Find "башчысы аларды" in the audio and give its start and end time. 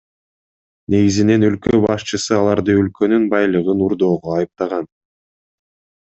1.83-2.77